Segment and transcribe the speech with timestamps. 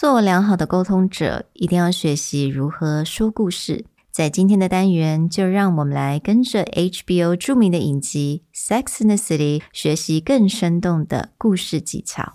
[0.00, 3.85] 做良好的沟通者，一定要学习如何说故事。
[4.11, 12.33] 在今天的单元，就让我们来跟着 HBO 着名的影集《Sex in the City》学习更生动的故事技巧。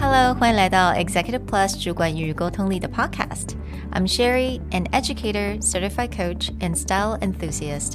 [0.00, 7.94] Hello，欢迎来到 Executive Plus 主管与沟通力的 Podcast。I'm Sherry, an educator, certified coach, and style enthusiast.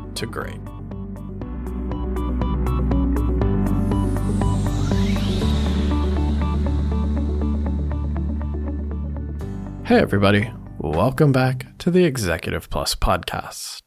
[0.15, 0.59] to great.
[9.85, 10.49] Hey, everybody.
[10.77, 13.81] Welcome back to the Executive Plus podcast.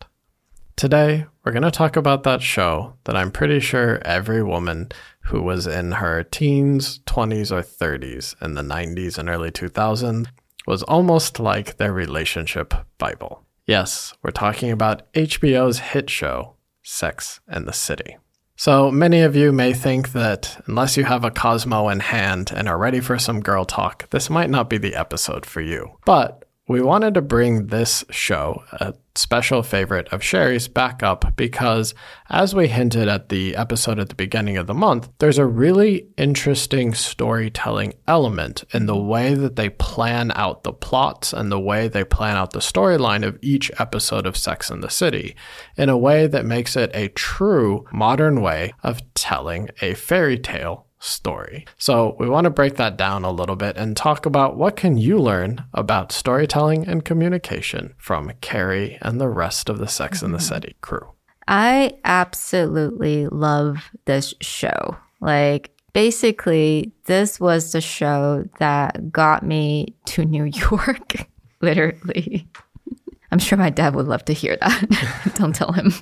[0.76, 4.90] Today, we're going to talk about that show that I'm pretty sure every woman
[5.20, 10.26] who was in her teens, 20s, or 30s in the 90s and early 2000s
[10.66, 13.44] was almost like their relationship Bible.
[13.66, 18.18] Yes, we're talking about HBO's hit show, Sex and the City.
[18.56, 22.68] So many of you may think that unless you have a Cosmo in hand and
[22.68, 25.98] are ready for some girl talk, this might not be the episode for you.
[26.04, 31.94] But we wanted to bring this show, a special favorite of Sherry's, back up because,
[32.28, 36.08] as we hinted at the episode at the beginning of the month, there's a really
[36.16, 41.88] interesting storytelling element in the way that they plan out the plots and the way
[41.88, 45.36] they plan out the storyline of each episode of Sex and the City
[45.76, 50.86] in a way that makes it a true modern way of telling a fairy tale
[51.03, 51.65] story.
[51.77, 54.97] So we want to break that down a little bit and talk about what can
[54.97, 60.33] you learn about storytelling and communication from Carrie and the rest of the Sex and
[60.33, 60.53] the mm-hmm.
[60.55, 61.07] City crew.
[61.47, 64.97] I absolutely love this show.
[65.21, 71.27] Like basically this was the show that got me to New York,
[71.61, 72.47] literally.
[73.31, 75.33] I'm sure my dad would love to hear that.
[75.35, 75.93] Don't tell him.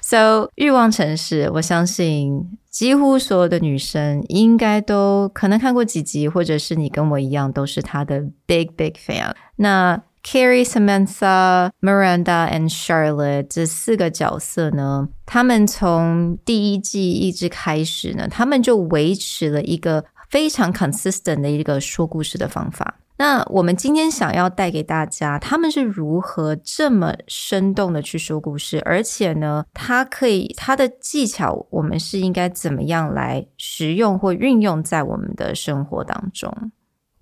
[0.00, 9.33] So，欲望城市，我相信 几乎所有的女生应该都可能看过几集，或者是你跟我一样都是她的 big big fan。
[9.57, 22.99] 那 Carrie、Samantha、Miranda and Charlotte 这四个角色呢，他们从第一季一直开始呢，他们就维持了一个非常 consistent 的一个说故事的方法。
[23.20, 36.72] 那我们今天想要带给大家，他们是如何这么生动的去说故事，而且呢，他可以他的技巧，我们是应该怎么样来使用或运用在我们的生活当中？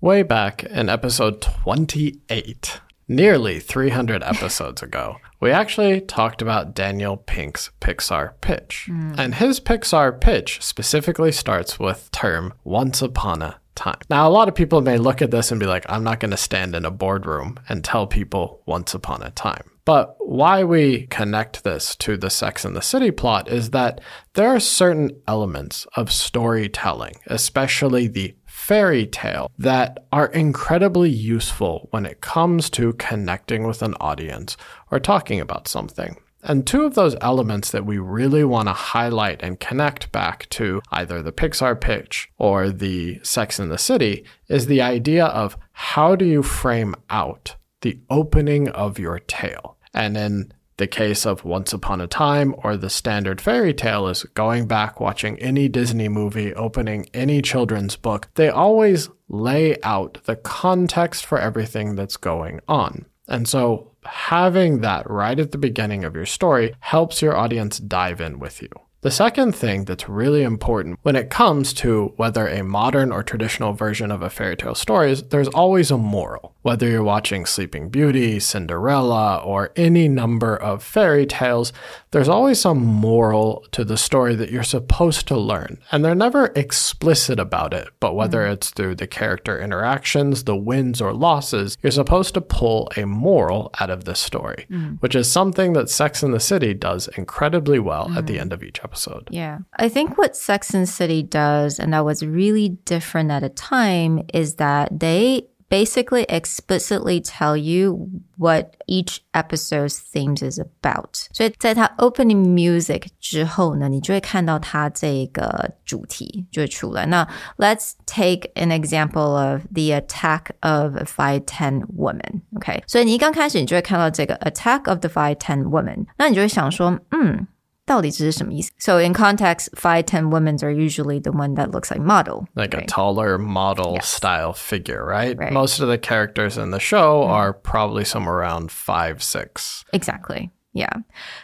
[0.01, 2.79] Way back in episode twenty-eight.
[3.07, 8.89] Nearly 300 episodes ago, we actually talked about Daniel Pink's Pixar pitch.
[8.89, 9.15] Mm.
[9.15, 13.98] And his Pixar pitch specifically starts with term once upon a time.
[14.10, 16.30] Now, a lot of people may look at this and be like, I'm not going
[16.30, 19.70] to stand in a boardroom and tell people once upon a time.
[19.86, 24.00] But why we connect this to the Sex and the City plot is that
[24.34, 32.04] there are certain elements of storytelling, especially the fairy tale, that are incredibly useful when
[32.06, 34.56] it comes to connecting with an audience
[34.90, 36.16] or talking about something.
[36.42, 40.80] And two of those elements that we really want to highlight and connect back to
[40.90, 46.16] either the Pixar pitch or the Sex in the City is the idea of how
[46.16, 49.76] do you frame out the opening of your tale?
[49.92, 54.22] And in the case of Once Upon a Time or the standard fairy tale is
[54.22, 60.36] going back watching any Disney movie, opening any children's book, they always lay out the
[60.36, 63.04] context for everything that's going on.
[63.30, 68.20] And so having that right at the beginning of your story helps your audience dive
[68.20, 68.68] in with you.
[69.02, 73.72] The second thing that's really important when it comes to whether a modern or traditional
[73.72, 76.54] version of a fairy tale story is there's always a moral.
[76.60, 81.72] Whether you're watching Sleeping Beauty, Cinderella, or any number of fairy tales,
[82.10, 85.78] there's always some moral to the story that you're supposed to learn.
[85.90, 88.52] And they're never explicit about it, but whether mm.
[88.52, 93.70] it's through the character interactions, the wins or losses, you're supposed to pull a moral
[93.80, 95.00] out of this story, mm.
[95.00, 98.16] which is something that Sex and the City does incredibly well mm.
[98.18, 98.40] at the mm.
[98.40, 98.89] end of each episode
[99.29, 99.59] Yeah.
[99.77, 103.49] I think what Sex and the City does, and that was really different at a
[103.49, 108.07] time, is that they basically explicitly tell you
[108.37, 111.27] what each episode's themes is about.
[111.33, 117.07] 所以在它 opening music 之后呢，你就会看到它这个主题就会出来。
[117.07, 117.27] 那
[117.57, 122.41] Let's take an example of the attack of five ten women.
[122.57, 127.47] OK，所以你一刚开始你就会看到这个 attack of the five ten women，那你就会想说，嗯。
[127.89, 128.71] 到底这是什么意思?
[128.79, 132.73] So in context, five ten women are usually the one that looks like model, like
[132.73, 132.83] right?
[132.83, 134.07] a taller model yes.
[134.07, 135.37] style figure, right?
[135.37, 135.53] right?
[135.53, 137.29] Most of the characters in the show mm.
[137.29, 139.85] are probably somewhere around five six.
[139.93, 140.51] Exactly.
[140.73, 140.93] Yeah.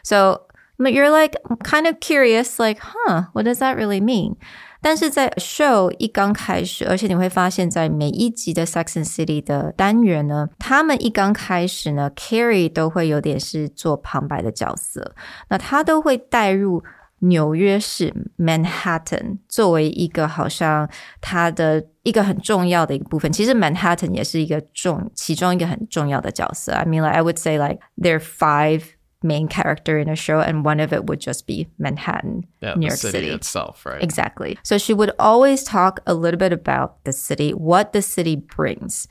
[0.03, 0.48] So
[0.81, 4.36] but you're like kind of curious, like, huh, what does that really mean?
[4.86, 15.13] 但是在 show 一刚开始，而且你会发现在每一集的 Sex and City 的单元呢，他们一刚开始呢，Carrie 都会有点是做旁白的角色，
[15.50, 16.83] 那他都会带入
[17.19, 20.89] 纽约市 Manhattan 作为一个好像
[21.21, 23.31] 他的一个很重要的一个部分。
[23.31, 26.71] 其实 Manhattan 也是一个重其中一个很重要的角色。
[26.71, 28.81] I mean, like I would say like there are five
[29.22, 32.86] main character in a show, and one of it would just be Manhattan, yeah, New
[32.86, 34.02] York city, City itself, right?
[34.02, 34.58] Exactly.
[34.62, 39.08] So she would always talk a little bit about the city, what the city brings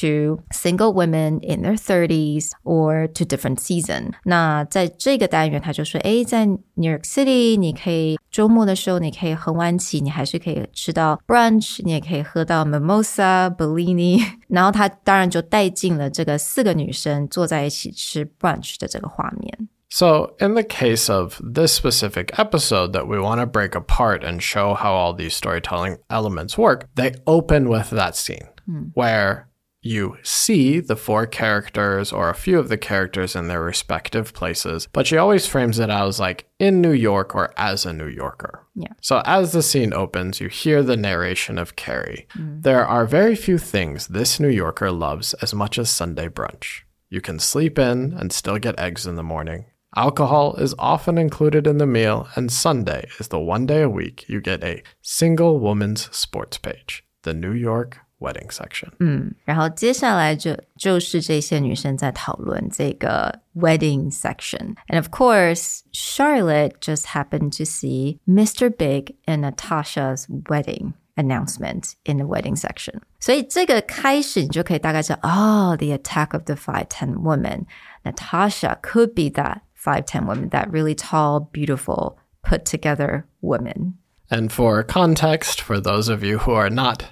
[0.00, 4.12] to single women in their 30s or to different season。
[4.24, 6.58] 那在这个单元，他就说，诶，在 New
[6.92, 14.22] York City，你可以周末的时候，你可以很晚起，你还是可以吃到 brunch，你也可以喝到 mimosa、Bellini。
[14.48, 19.68] 然后他当然就带进了这个四个女生坐在一起吃 brunch 的这个画面。
[19.90, 24.74] So, in the case of this specific episode that we want to break apart and show
[24.74, 28.90] how all these storytelling elements work, they open with that scene mm.
[28.92, 29.46] where
[29.83, 34.87] you see the four characters or a few of the characters in their respective places,
[34.93, 38.65] but she always frames it as like in New York or as a New Yorker.
[38.75, 38.93] Yeah.
[39.01, 42.27] So as the scene opens, you hear the narration of Carrie.
[42.35, 42.63] Mm.
[42.63, 46.81] There are very few things this New Yorker loves as much as Sunday brunch.
[47.09, 49.65] You can sleep in and still get eggs in the morning.
[49.95, 54.27] Alcohol is often included in the meal, and Sunday is the one day a week
[54.27, 58.88] you get a single woman's sports page, the New York wedding section.
[58.98, 64.74] 嗯，然后接下来就就是这些女生在讨论这个 wedding section.
[64.88, 68.70] And of course, Charlotte just happened to see Mr.
[68.70, 73.00] Big and Natasha's wedding announcement in the wedding section.
[73.20, 77.66] 所以这个开始你就可以大概知道，哦、oh,，the attack of the five ten women.
[78.04, 83.94] Natasha could be that five ten women, that really tall, beautiful, put together woman.
[84.33, 87.05] And for context, for those of you who are not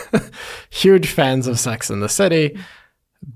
[0.70, 2.58] huge fans of Sex in the City,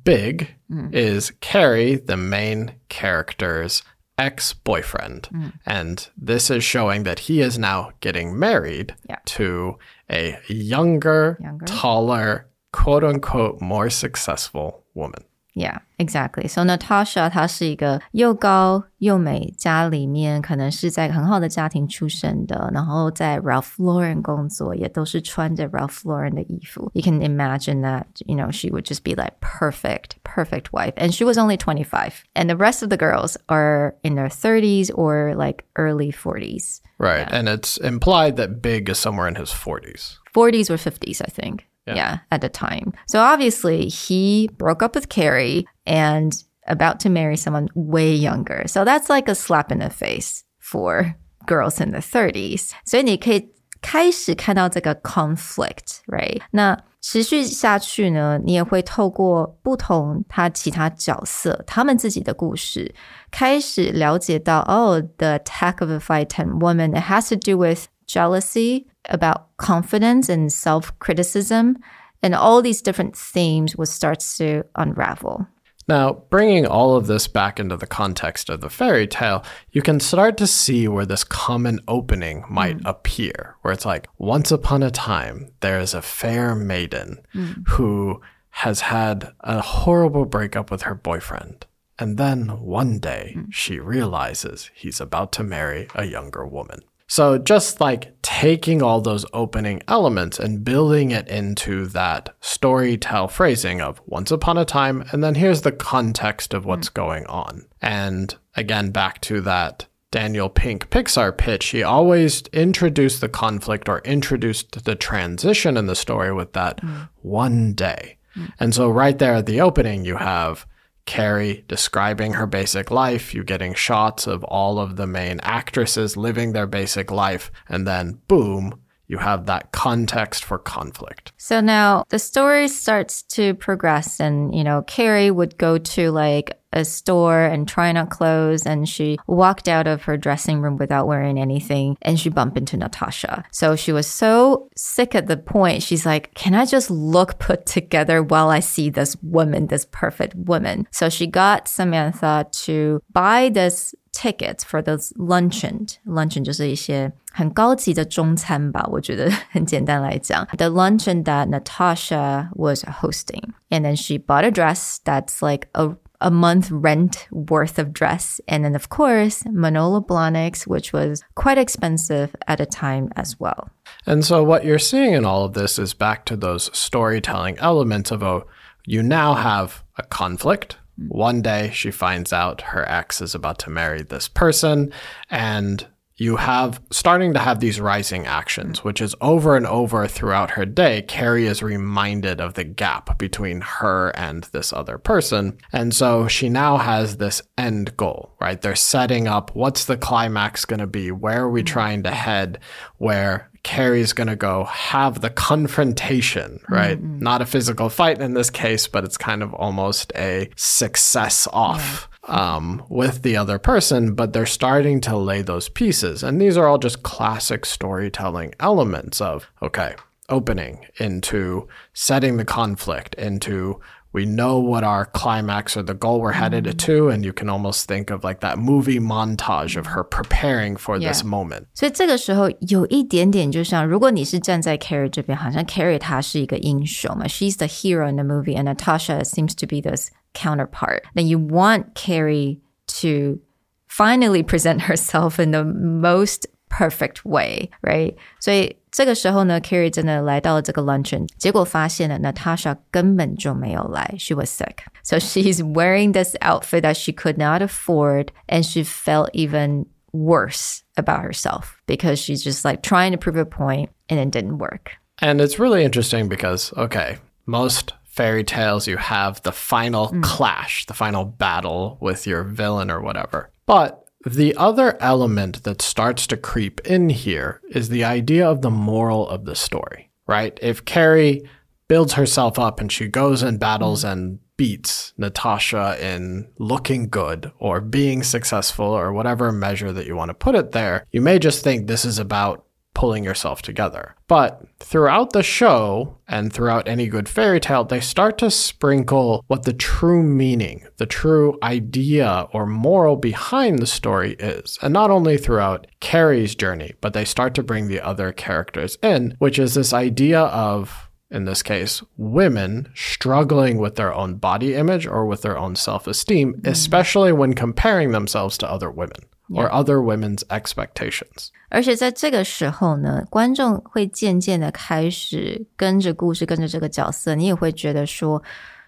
[0.05, 0.93] Big mm.
[0.94, 3.82] is Carrie, the main character's
[4.19, 5.31] ex boyfriend.
[5.32, 5.53] Mm.
[5.65, 9.21] And this is showing that he is now getting married yeah.
[9.25, 9.79] to
[10.11, 15.25] a younger, younger, taller, quote unquote, more successful woman.
[15.56, 16.48] Yeah, exactly.
[16.48, 26.90] So Natasha 她是一个又高又美，家里面可能是在很好的家庭出生的，然后在 Ralph Lauren 工作，也都是穿着 Ralph Lauren 的衣服。
[26.94, 30.94] You can imagine that, you know, she would just be like perfect, perfect wife.
[30.96, 32.24] And she was only 25.
[32.36, 36.80] And the rest of the girls are in their 30s or like early 40s.
[37.00, 37.28] Right.
[37.28, 37.36] Yeah.
[37.36, 40.20] And it's implied that Big is somewhere in his 40s.
[40.34, 41.66] 40s or 50s, I think.
[41.86, 41.96] Yeah.
[41.96, 42.94] yeah, at the time.
[43.08, 46.31] So obviously he broke up with Carrie and
[46.68, 48.68] about to marry someone way younger.
[48.68, 51.16] So that's like a slap in the face for
[51.48, 52.74] girls in the 30s.
[52.86, 53.50] 所以你可以
[53.81, 56.42] 开始看到这个 conflict，right？
[56.52, 62.94] 那持续下去呢，你也会透过不同他其他角色他们自己的故事，
[63.31, 70.53] 开始了解到哦，the attack of a fight ten woman it has to do with jealousy, about confidence and
[70.53, 71.79] self criticism.
[72.23, 75.46] And all these different themes would start to unravel.
[75.87, 80.01] Now, bringing all of this back into the context of the fairy tale, you can
[80.01, 82.89] start to see where this common opening might mm.
[82.89, 87.69] appear, where it's like, once upon a time, there is a fair maiden mm.
[87.69, 91.67] who has had a horrible breakup with her boyfriend.
[91.99, 93.53] And then one day, mm.
[93.53, 96.81] she realizes he's about to marry a younger woman.
[97.06, 103.81] So just like taking all those opening elements and building it into that storytell phrasing
[103.81, 106.94] of once upon a time, and then here's the context of what's mm.
[106.94, 107.67] going on.
[107.82, 113.99] And again, back to that Daniel Pink Pixar pitch, he always introduced the conflict or
[114.01, 117.08] introduced the transition in the story with that mm.
[117.20, 118.17] one day.
[118.37, 118.53] Mm.
[118.61, 120.67] And so right there at the opening, you have
[121.06, 126.53] Carrie describing her basic life, you getting shots of all of the main actresses living
[126.53, 131.32] their basic life, and then boom, you have that context for conflict.
[131.37, 136.58] So now the story starts to progress, and you know, Carrie would go to like
[136.74, 141.07] a store and trying on clothes, and she walked out of her dressing room without
[141.07, 143.44] wearing anything, and she bumped into Natasha.
[143.52, 147.66] So she was so sick at the point, she's like, Can I just look put
[147.66, 150.88] together while I see this woman, this perfect woman?
[150.92, 155.88] So she got Samantha to buy this tickets for the luncheon.
[156.06, 160.45] Luncheon 就是一些很高级的中餐吧，我觉得很简单来讲。
[160.57, 166.31] The luncheon that Natasha was hosting, and then she bought a dress that's like a a
[166.31, 168.41] month rent worth of dress.
[168.49, 173.69] And then, of course, Manolo Blahniks, which was quite expensive at a time as well.
[174.07, 178.11] And so, what you're seeing in all of this is back to those storytelling elements
[178.11, 178.47] of oh,
[178.87, 180.79] you now have a conflict.
[180.97, 184.93] One day she finds out her ex is about to marry this person,
[185.29, 190.53] and you have starting to have these rising actions, which is over and over throughout
[190.53, 191.03] her day.
[191.03, 195.59] Carrie is reminded of the gap between her and this other person.
[195.73, 198.61] And so she now has this end goal, right?
[198.61, 201.11] They're setting up what's the climax going to be?
[201.11, 202.61] Where are we trying to head?
[202.99, 206.99] Where Carrie's going to go have the confrontation, right?
[206.99, 207.19] Mm-hmm.
[207.21, 212.09] Not a physical fight in this case, but it's kind of almost a success off.
[212.27, 216.23] Um, with the other person, but they're starting to lay those pieces.
[216.23, 219.95] And these are all just classic storytelling elements of, okay,
[220.31, 223.79] opening into setting the conflict into
[224.14, 226.78] we know what our climax or the goal we're headed mm-hmm.
[226.78, 230.98] to and you can almost think of like that movie montage of her preparing for
[230.98, 231.09] yeah.
[231.09, 239.24] this moment 所以这个时候有一点点就像如果你是站在 Carrie 这边好像 Carrie 她是一个英雄嘛 she's the hero in the movie and Natasha
[239.24, 241.04] seems to be this counterpart.
[241.16, 243.40] Then you want Carrie to
[243.88, 248.16] finally present herself in the most perfect way, right?
[248.40, 254.80] 所以这个时候呢，Carrie 真的来到了这个 luncheon，结果发现了 Natasha 根本就没有来，she was sick.
[255.04, 260.81] So she's wearing this outfit that she could not afford, and she felt even worse
[260.95, 264.92] about herself because she's just like trying to prove a point and it didn't work.
[265.21, 270.24] And it's really interesting because, okay, most fairy tales, you have the final mm.
[270.24, 273.52] clash, the final battle with your villain or whatever.
[273.66, 278.71] But the other element that starts to creep in here is the idea of the
[278.71, 280.59] moral of the story, right?
[280.63, 281.49] If Carrie
[281.89, 287.81] builds herself up and she goes and battles and beats Natasha in looking good or
[287.81, 291.65] being successful or whatever measure that you want to put it there, you may just
[291.65, 292.64] think this is about
[292.94, 294.15] pulling yourself together.
[294.29, 299.65] But throughout the show and throughout any good fairy tale, they start to sprinkle what
[299.65, 304.79] the true meaning, the true idea or moral behind the story is.
[304.81, 309.34] And not only throughout Carrie's journey, but they start to bring the other characters in,
[309.39, 315.05] which is this idea of in this case, women struggling with their own body image
[315.05, 316.67] or with their own self esteem, mm.
[316.67, 319.17] especially when comparing themselves to other women
[319.50, 321.50] or other women's expectations.
[321.69, 328.42] 而且在这个时候呢，观众会渐渐的开始跟着故事，跟着这个角色，你也会觉得说，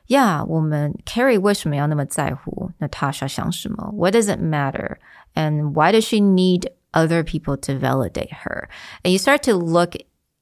[0.08, 3.92] 呀，我们 Carrie 为什么要那么在乎 Natasha 想什么？
[3.94, 4.98] What does it matter?
[5.34, 8.68] And why does she need other people to validate her?
[9.04, 9.96] And you start to look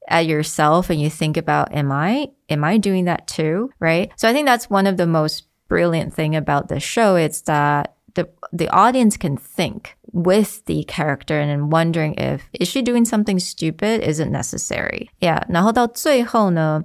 [0.07, 3.69] at yourself and you think about, am I, am I doing that too?
[3.79, 4.09] Right?
[4.15, 7.15] So I think that's one of the most brilliant thing about the show.
[7.15, 12.81] It's that the the audience can think with the character and wondering if is she
[12.81, 14.01] doing something stupid?
[14.01, 15.09] Is it necessary?
[15.21, 15.43] Yeah.
[15.49, 16.83] 然后到最后呢，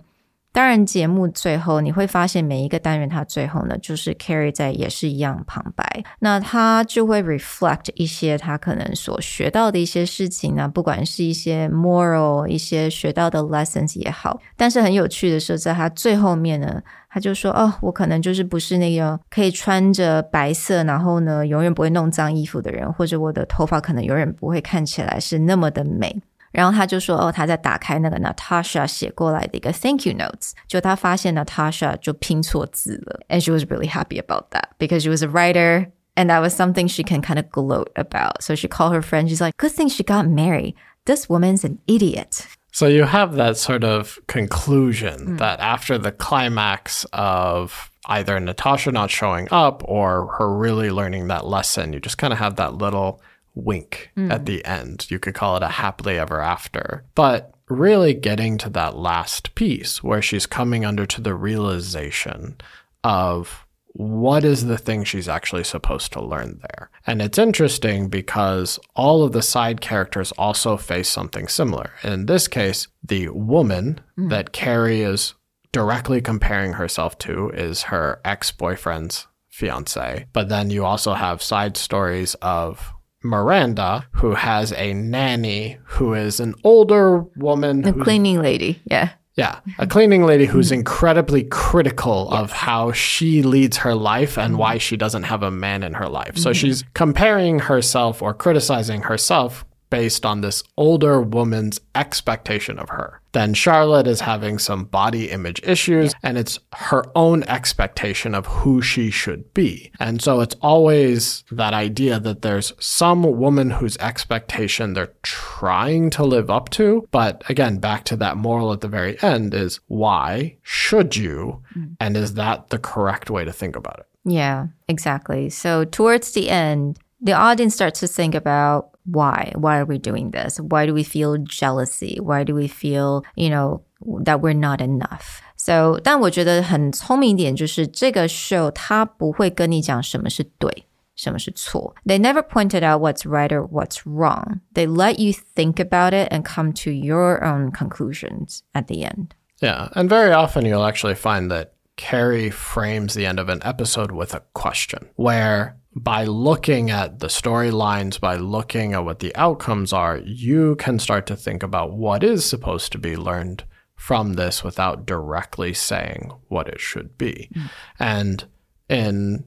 [0.60, 14.42] 当然，节目最后你会发现每一个单元，它最后呢，就是 Carrie 在也是一样旁白，那他就会 reflect 一些他可能所学到的一些事情呢，不管是一些 moral 一些学到的 lessons 也好。
[14.58, 26.22] 但是很有趣的是，在他最后面呢，他就说：“哦，我可能就是不是那个可以穿着白色，然后呢，永远不会弄脏衣服的人，或者我的头发可能永远不会看起来是那么的美。”
[26.53, 35.11] 然后他就说：“哦，他在打开那个 Natasha 写过来的一个 Thank you notes，就他发现 Natasha 就拼错字了，and she was really happy about that because she
[35.11, 38.43] was a writer and that was something she can kind of gloat about.
[38.43, 39.29] So she called her friend.
[39.29, 40.75] She's like, "Good thing she got married.
[41.07, 45.39] This woman's an idiot." So you have that sort of conclusion mm.
[45.39, 51.47] that after the climax of either Natasha not showing up or her really learning that
[51.47, 53.21] lesson, you just kind of have that little
[53.56, 54.32] wink mm.
[54.32, 55.10] at the end.
[55.10, 57.04] You could call it a happily ever after.
[57.16, 62.58] But really getting to that last piece where she's coming under to the realization
[63.04, 66.90] of what is the thing she's actually supposed to learn there?
[67.08, 71.92] And it's interesting because all of the side characters also face something similar.
[72.04, 74.30] In this case, the woman mm.
[74.30, 75.34] that Carrie is
[75.72, 80.28] directly comparing herself to is her ex boyfriend's fiance.
[80.34, 86.40] But then you also have side stories of Miranda, who has a nanny who is
[86.40, 87.86] an older woman.
[87.86, 89.12] A cleaning lady, yeah.
[89.36, 92.42] Yeah, a cleaning lady who's incredibly critical yes.
[92.42, 96.10] of how she leads her life and why she doesn't have a man in her
[96.10, 96.38] life.
[96.38, 96.56] So mm-hmm.
[96.56, 103.22] she's comparing herself or criticizing herself based on this older woman's expectation of her.
[103.32, 108.82] Then Charlotte is having some body image issues and it's her own expectation of who
[108.82, 109.92] she should be.
[110.00, 116.24] And so it's always that idea that there's some woman whose expectation they're trying to
[116.24, 117.08] live up to.
[117.12, 121.62] But again, back to that moral at the very end is why should you?
[121.78, 121.96] Mm.
[122.00, 124.08] And is that the correct way to think about it?
[124.26, 125.50] Yeah, exactly.
[125.50, 129.53] So towards the end, the audience starts to think about why?
[129.55, 130.59] Why are we doing this?
[130.59, 132.19] Why do we feel jealousy?
[132.21, 133.83] Why do we feel, you know,
[134.25, 135.41] that we're not enough?
[135.57, 141.95] So，但我觉得很聪明一点就是这个 show 它不会跟你讲什么是对，什么是错。
[142.05, 144.61] They never pointed out what's right or what's wrong.
[144.75, 149.29] They let you think about it and come to your own conclusions at the end.
[149.61, 154.11] Yeah, and very often you'll actually find that Carrie frames the end of an episode
[154.11, 159.92] with a question where by looking at the storylines, by looking at what the outcomes
[159.92, 163.64] are, you can start to think about what is supposed to be learned
[163.96, 167.50] from this without directly saying what it should be.
[167.54, 167.70] Mm.
[168.00, 168.46] And
[168.88, 169.46] in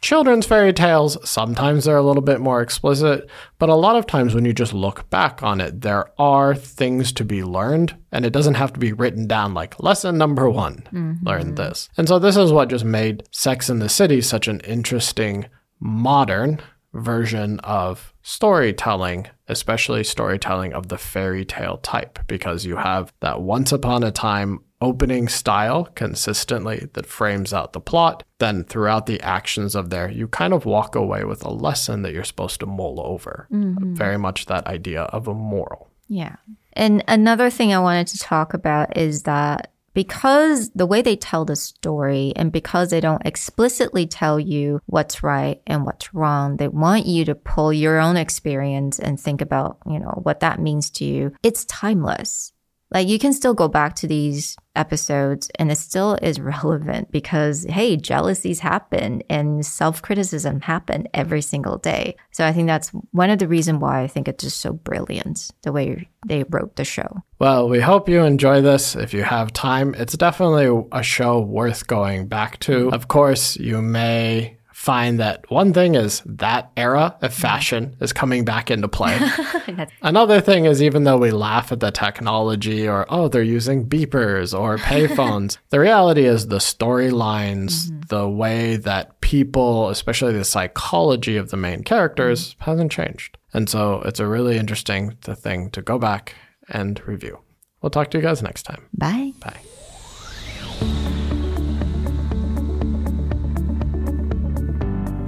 [0.00, 4.34] children's fairy tales, sometimes they're a little bit more explicit, but a lot of times
[4.34, 8.32] when you just look back on it, there are things to be learned, and it
[8.32, 11.26] doesn't have to be written down like lesson number one, mm-hmm.
[11.26, 11.88] learn this.
[11.96, 15.46] And so this is what just made Sex in the City such an interesting
[15.80, 16.60] modern
[16.92, 23.72] version of storytelling, especially storytelling of the fairy tale type, because you have that once
[23.72, 28.24] upon a time opening style consistently that frames out the plot.
[28.38, 32.12] Then throughout the actions of there, you kind of walk away with a lesson that
[32.12, 33.46] you're supposed to mull over.
[33.52, 33.94] Mm-hmm.
[33.94, 35.90] Very much that idea of a moral.
[36.08, 36.36] Yeah.
[36.72, 41.44] And another thing I wanted to talk about is that because the way they tell
[41.44, 46.68] the story and because they don't explicitly tell you what's right and what's wrong, they
[46.68, 50.90] want you to pull your own experience and think about, you know, what that means
[50.90, 51.32] to you.
[51.42, 52.52] It's timeless.
[52.92, 57.64] Like you can still go back to these episodes and it still is relevant because
[57.68, 62.16] hey, jealousies happen and self-criticism happen every single day.
[62.32, 65.50] So I think that's one of the reasons why I think it's just so brilliant
[65.62, 67.22] the way they wrote the show.
[67.38, 68.94] Well, we hope you enjoy this.
[68.94, 72.92] If you have time, it's definitely a show worth going back to.
[72.92, 77.42] Of course, you may find that one thing is that era of mm-hmm.
[77.42, 79.20] fashion is coming back into play.
[80.02, 84.58] Another thing is even though we laugh at the technology or oh they're using beepers
[84.58, 88.00] or payphones, the reality is the storylines, mm-hmm.
[88.08, 92.70] the way that people, especially the psychology of the main characters, mm-hmm.
[92.70, 93.36] hasn't changed.
[93.52, 96.34] And so it's a really interesting thing to go back
[96.70, 97.38] and review.
[97.82, 98.88] We'll talk to you guys next time.
[98.94, 99.32] Bye.
[99.40, 99.60] Bye.